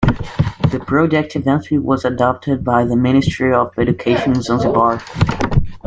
[0.71, 4.99] The project eventually was adopted by the Ministry of Education in Zanzibar.